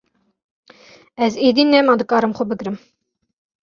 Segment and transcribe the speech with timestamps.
[1.25, 2.77] Ez êdî nema dikarim xwe bigirim.